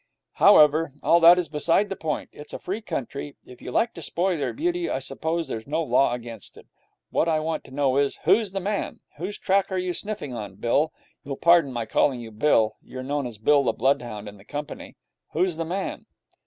However, 0.33 0.93
all 1.03 1.19
that 1.19 1.37
is 1.37 1.47
beside 1.47 1.89
the 1.89 1.95
point. 1.95 2.31
It's 2.33 2.53
a 2.53 2.57
free 2.57 2.81
country. 2.81 3.35
If 3.45 3.61
you 3.61 3.69
like 3.69 3.93
to 3.93 4.01
spoil 4.01 4.35
your 4.35 4.51
beauty, 4.51 4.89
I 4.89 4.97
suppose 4.97 5.47
there's 5.47 5.67
no 5.67 5.83
law 5.83 6.13
against 6.13 6.57
it. 6.57 6.65
What 7.11 7.27
I 7.27 7.39
want 7.39 7.63
to 7.65 7.71
know 7.71 7.97
is, 7.97 8.15
who's 8.23 8.51
the 8.51 8.59
man? 8.59 9.01
Whose 9.19 9.37
track 9.37 9.71
are 9.71 9.77
you 9.77 9.93
sniffing 9.93 10.33
on, 10.33 10.55
Bill? 10.55 10.91
You'll 11.23 11.37
pardon 11.37 11.71
my 11.71 11.85
calling 11.85 12.19
you 12.19 12.31
Bill. 12.31 12.77
You're 12.81 13.03
known 13.03 13.27
as 13.27 13.37
Bill 13.37 13.63
the 13.63 13.73
Bloodhound 13.73 14.27
in 14.27 14.37
the 14.37 14.43
company. 14.43 14.95
Who's 15.33 15.57
the 15.57 15.65
man?' 15.65 16.07